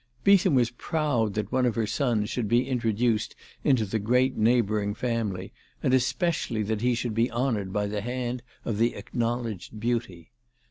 Beetham 0.23 0.55
was 0.55 0.71
proud 0.71 1.35
that 1.35 1.51
one 1.51 1.67
of 1.67 1.75
her 1.75 1.85
sons 1.85 2.27
should 2.31 2.47
be 2.47 2.67
introduced 2.67 3.35
into 3.63 3.85
the 3.85 3.99
great 3.99 4.35
neighbouring 4.35 4.95
family, 4.95 5.53
and 5.83 5.93
especially 5.93 6.63
that 6.63 6.81
he 6.81 6.95
should 6.95 7.13
be 7.13 7.29
honoured 7.29 7.71
by 7.71 7.85
the 7.85 8.01
hand 8.01 8.41
of 8.65 8.79
the 8.79 8.95
acknowledged 8.95 9.79
beauty. 9.79 10.31